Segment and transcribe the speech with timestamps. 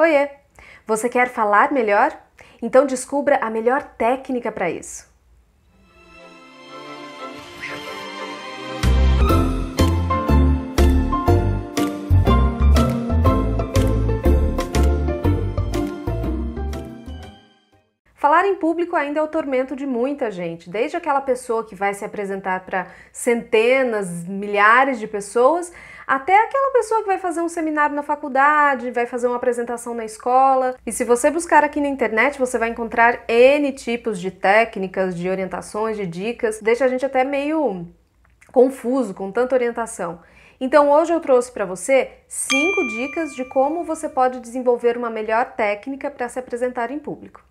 [0.00, 0.30] Oiê!
[0.86, 2.18] Você quer falar melhor?
[2.62, 5.09] Então descubra a melhor técnica para isso.
[18.20, 21.94] Falar em público ainda é o tormento de muita gente, desde aquela pessoa que vai
[21.94, 25.72] se apresentar para centenas, milhares de pessoas,
[26.06, 30.04] até aquela pessoa que vai fazer um seminário na faculdade, vai fazer uma apresentação na
[30.04, 30.76] escola.
[30.84, 35.26] E se você buscar aqui na internet, você vai encontrar N tipos de técnicas, de
[35.26, 37.88] orientações, de dicas, deixa a gente até meio
[38.52, 40.20] confuso com tanta orientação.
[40.60, 45.54] Então hoje eu trouxe para você cinco dicas de como você pode desenvolver uma melhor
[45.56, 47.48] técnica para se apresentar em público.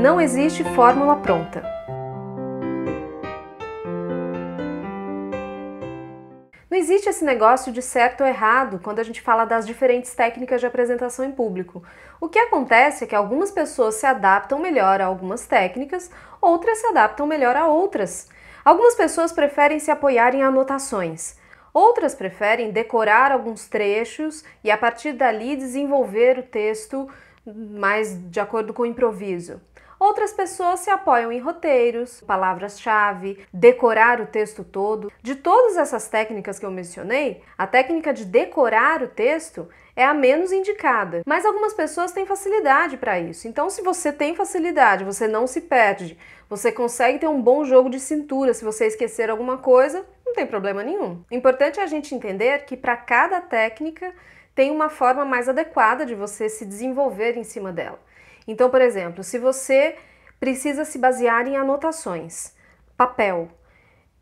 [0.00, 1.62] Não existe fórmula pronta.
[6.70, 10.58] Não existe esse negócio de certo ou errado quando a gente fala das diferentes técnicas
[10.58, 11.82] de apresentação em público.
[12.18, 16.86] O que acontece é que algumas pessoas se adaptam melhor a algumas técnicas, outras se
[16.86, 18.30] adaptam melhor a outras.
[18.64, 21.36] Algumas pessoas preferem se apoiar em anotações.
[21.74, 27.06] Outras preferem decorar alguns trechos e a partir dali desenvolver o texto
[27.44, 29.60] mais de acordo com o improviso.
[30.00, 35.12] Outras pessoas se apoiam em roteiros, palavras-chave, decorar o texto todo.
[35.20, 40.14] De todas essas técnicas que eu mencionei, a técnica de decorar o texto é a
[40.14, 43.46] menos indicada, mas algumas pessoas têm facilidade para isso.
[43.46, 47.90] Então, se você tem facilidade, você não se perde, você consegue ter um bom jogo
[47.90, 48.54] de cintura.
[48.54, 51.22] Se você esquecer alguma coisa, não tem problema nenhum.
[51.30, 54.14] O importante é a gente entender que para cada técnica
[54.54, 57.98] tem uma forma mais adequada de você se desenvolver em cima dela.
[58.50, 59.94] Então, por exemplo, se você
[60.40, 62.52] precisa se basear em anotações,
[62.96, 63.48] papel,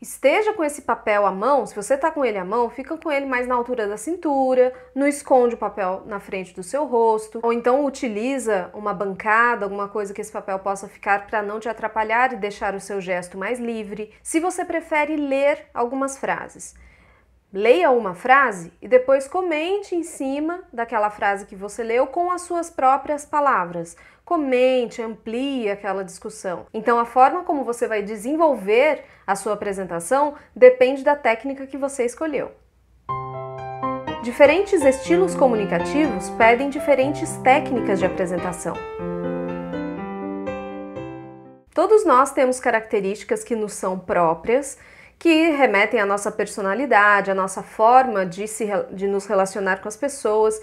[0.00, 3.12] esteja com esse papel à mão, se você está com ele à mão, fica com
[3.12, 7.38] ele mais na altura da cintura, não esconde o papel na frente do seu rosto,
[7.42, 11.68] ou então utiliza uma bancada, alguma coisa que esse papel possa ficar para não te
[11.68, 14.10] atrapalhar e deixar o seu gesto mais livre.
[14.22, 16.74] Se você prefere ler algumas frases,
[17.56, 22.42] Leia uma frase e depois comente em cima daquela frase que você leu com as
[22.42, 23.96] suas próprias palavras.
[24.24, 26.66] Comente, amplie aquela discussão.
[26.74, 32.04] Então, a forma como você vai desenvolver a sua apresentação depende da técnica que você
[32.04, 32.50] escolheu.
[34.24, 38.74] Diferentes estilos comunicativos pedem diferentes técnicas de apresentação.
[41.72, 44.76] Todos nós temos características que nos são próprias
[45.24, 49.96] que remetem à nossa personalidade, à nossa forma de, se, de nos relacionar com as
[49.96, 50.60] pessoas.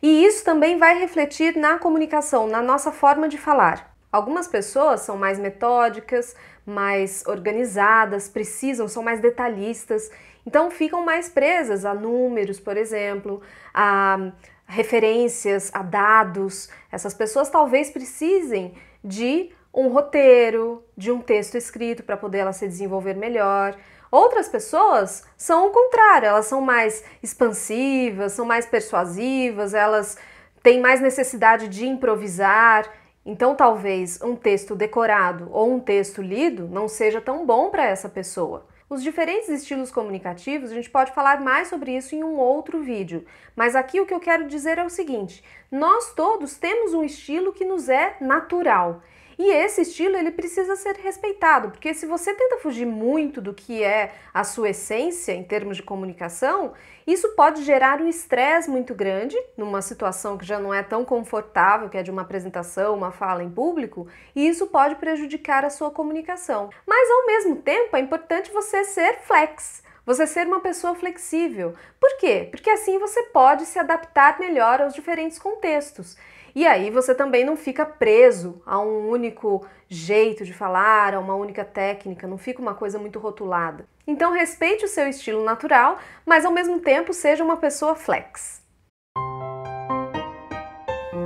[0.00, 3.92] E isso também vai refletir na comunicação, na nossa forma de falar.
[4.12, 10.08] Algumas pessoas são mais metódicas, mais organizadas, precisam, são mais detalhistas,
[10.46, 13.42] então ficam mais presas a números, por exemplo,
[13.74, 14.30] a
[14.64, 16.68] referências, a dados.
[16.92, 22.68] Essas pessoas talvez precisem de um roteiro, de um texto escrito para poder ela se
[22.68, 23.76] desenvolver melhor.
[24.14, 30.16] Outras pessoas são o contrário, elas são mais expansivas, são mais persuasivas, elas
[30.62, 32.88] têm mais necessidade de improvisar.
[33.26, 38.08] Então, talvez um texto decorado ou um texto lido não seja tão bom para essa
[38.08, 38.68] pessoa.
[38.88, 43.24] Os diferentes estilos comunicativos, a gente pode falar mais sobre isso em um outro vídeo,
[43.56, 45.42] mas aqui o que eu quero dizer é o seguinte:
[45.72, 49.02] nós todos temos um estilo que nos é natural.
[49.38, 53.82] E esse estilo ele precisa ser respeitado, porque se você tenta fugir muito do que
[53.82, 56.72] é a sua essência em termos de comunicação,
[57.06, 61.88] isso pode gerar um estresse muito grande numa situação que já não é tão confortável,
[61.88, 65.90] que é de uma apresentação, uma fala em público, e isso pode prejudicar a sua
[65.90, 66.70] comunicação.
[66.86, 71.74] Mas ao mesmo tempo é importante você ser flex, você ser uma pessoa flexível.
[72.00, 72.48] Por quê?
[72.50, 76.16] Porque assim você pode se adaptar melhor aos diferentes contextos.
[76.54, 81.34] E aí você também não fica preso a um único jeito de falar, a uma
[81.34, 83.86] única técnica, não fica uma coisa muito rotulada.
[84.06, 88.62] Então respeite o seu estilo natural, mas ao mesmo tempo seja uma pessoa flex.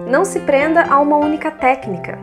[0.08, 2.18] Não se prenda a uma única técnica.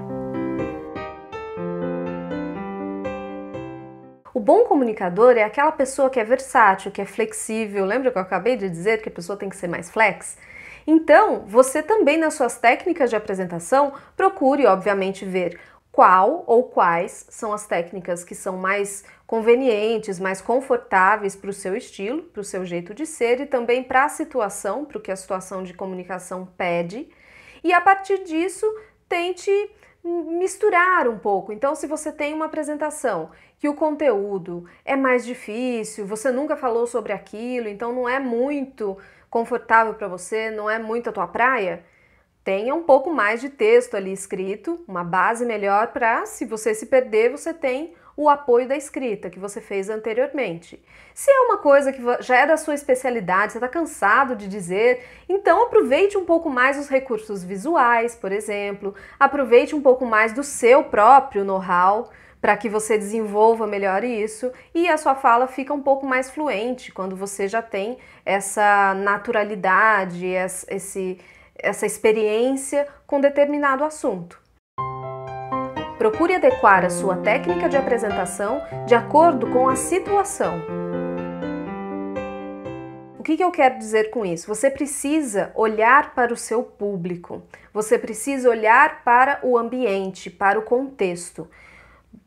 [4.34, 7.86] O bom comunicador é aquela pessoa que é versátil, que é flexível.
[7.86, 10.38] Lembra que eu acabei de dizer que a pessoa tem que ser mais flex?
[10.88, 15.60] Então, você também nas suas técnicas de apresentação, procure, obviamente, ver
[15.92, 21.76] qual ou quais são as técnicas que são mais convenientes, mais confortáveis para o seu
[21.76, 25.12] estilo, para o seu jeito de ser e também para a situação, para o que
[25.12, 27.08] a situação de comunicação pede.
[27.64, 28.66] E a partir disso,
[29.08, 29.50] tente
[30.04, 31.52] misturar um pouco.
[31.52, 36.86] Então, se você tem uma apresentação que o conteúdo é mais difícil, você nunca falou
[36.86, 38.98] sobre aquilo, então não é muito
[39.36, 41.84] confortável para você, não é muito a tua praia,
[42.42, 46.86] tenha um pouco mais de texto ali escrito, uma base melhor para, se você se
[46.86, 50.82] perder, você tem o apoio da escrita que você fez anteriormente.
[51.14, 55.04] Se é uma coisa que já é da sua especialidade, você está cansado de dizer,
[55.28, 60.46] então aproveite um pouco mais os recursos visuais, por exemplo, aproveite um pouco mais do
[60.46, 62.10] seu próprio know-how
[62.46, 66.92] para que você desenvolva melhor isso e a sua fala fica um pouco mais fluente
[66.92, 71.18] quando você já tem essa naturalidade, esse
[71.58, 74.40] essa experiência com determinado assunto.
[75.98, 80.62] Procure adequar a sua técnica de apresentação de acordo com a situação.
[83.18, 84.46] O que, que eu quero dizer com isso?
[84.46, 87.42] Você precisa olhar para o seu público,
[87.74, 91.50] você precisa olhar para o ambiente, para o contexto.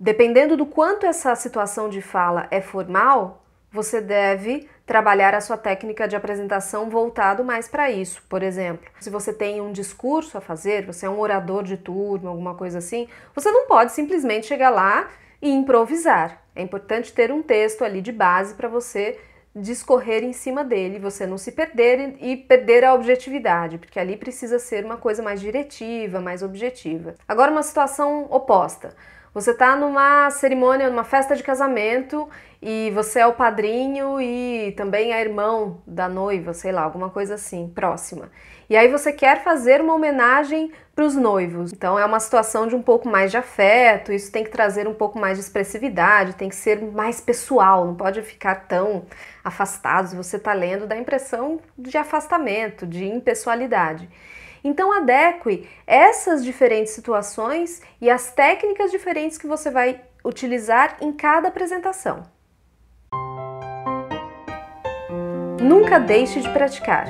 [0.01, 6.07] Dependendo do quanto essa situação de fala é formal, você deve trabalhar a sua técnica
[6.07, 8.23] de apresentação voltado mais para isso.
[8.29, 12.31] Por exemplo, se você tem um discurso a fazer, você é um orador de turma,
[12.31, 15.11] alguma coisa assim, você não pode simplesmente chegar lá
[15.43, 16.43] e improvisar.
[16.55, 19.19] É importante ter um texto ali de base para você
[19.55, 24.61] discorrer em cima dele, você não se perder e perder a objetividade, porque ali precisa
[24.61, 27.17] ser uma coisa mais diretiva, mais objetiva.
[27.27, 28.95] Agora uma situação oposta.
[29.39, 32.29] Você está numa cerimônia, numa festa de casamento
[32.61, 37.35] e você é o padrinho e também é irmão da noiva, sei lá, alguma coisa
[37.35, 38.33] assim, próxima.
[38.69, 41.73] E aí você quer fazer uma homenagem para os noivos.
[41.73, 44.95] Então é uma situação de um pouco mais de afeto, isso tem que trazer um
[44.95, 49.07] pouco mais de expressividade, tem que ser mais pessoal, não pode ficar tão
[49.45, 50.09] afastado.
[50.09, 54.09] Se você está lendo, dá a impressão de afastamento, de impessoalidade.
[54.63, 61.49] Então adeque essas diferentes situações e as técnicas diferentes que você vai utilizar em cada
[61.49, 62.23] apresentação.
[65.61, 67.07] Nunca deixe de praticar.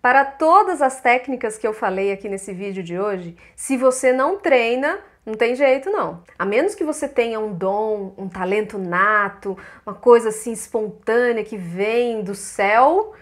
[0.00, 4.36] Para todas as técnicas que eu falei aqui nesse vídeo de hoje, se você não
[4.36, 6.22] treina, não tem jeito não.
[6.38, 11.56] A menos que você tenha um dom, um talento nato, uma coisa assim espontânea que
[11.56, 13.14] vem do céu,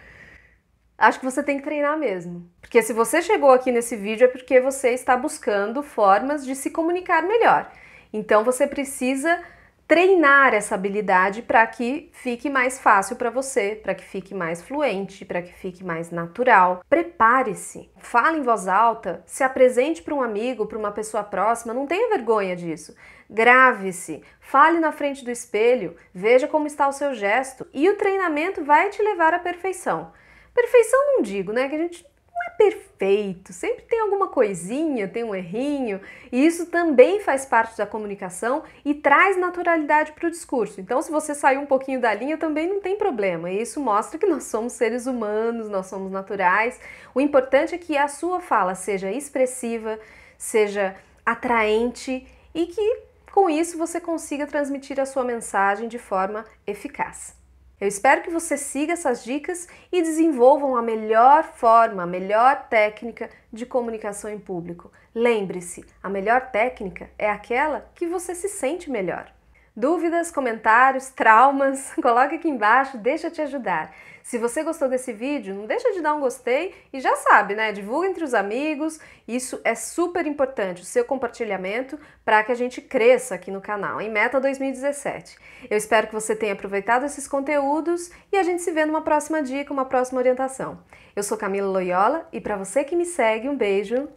[0.96, 2.50] acho que você tem que treinar mesmo.
[2.60, 6.70] Porque se você chegou aqui nesse vídeo é porque você está buscando formas de se
[6.70, 7.70] comunicar melhor.
[8.12, 9.42] Então você precisa
[9.90, 15.24] treinar essa habilidade para que fique mais fácil para você, para que fique mais fluente,
[15.24, 16.84] para que fique mais natural.
[16.88, 21.88] Prepare-se, fale em voz alta, se apresente para um amigo, para uma pessoa próxima, não
[21.88, 22.94] tenha vergonha disso.
[23.28, 28.62] Grave-se, fale na frente do espelho, veja como está o seu gesto e o treinamento
[28.64, 30.12] vai te levar à perfeição.
[30.54, 31.68] Perfeição não digo, né?
[31.68, 32.06] Que a gente
[32.40, 36.00] não é perfeito, sempre tem alguma coisinha, tem um errinho,
[36.32, 40.80] e isso também faz parte da comunicação e traz naturalidade para o discurso.
[40.80, 44.26] Então, se você sair um pouquinho da linha, também não tem problema, isso mostra que
[44.26, 46.80] nós somos seres humanos, nós somos naturais.
[47.14, 49.98] O importante é que a sua fala seja expressiva,
[50.38, 57.39] seja atraente e que com isso você consiga transmitir a sua mensagem de forma eficaz.
[57.80, 63.30] Eu espero que você siga essas dicas e desenvolvam a melhor forma, a melhor técnica
[63.50, 64.92] de comunicação em público.
[65.14, 69.32] Lembre-se, a melhor técnica é aquela que você se sente melhor.
[69.80, 71.94] Dúvidas, comentários, traumas?
[72.02, 73.96] Coloque aqui embaixo, deixa eu te ajudar.
[74.22, 77.72] Se você gostou desse vídeo, não deixa de dar um gostei e já sabe, né?
[77.72, 82.82] Divulga entre os amigos, isso é super importante, o seu compartilhamento para que a gente
[82.82, 85.38] cresça aqui no canal, em Meta 2017.
[85.70, 89.42] Eu espero que você tenha aproveitado esses conteúdos e a gente se vê numa próxima
[89.42, 90.78] dica, uma próxima orientação.
[91.16, 94.10] Eu sou Camila Loyola e para você que me segue, um beijo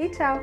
[0.00, 0.40] e tchau!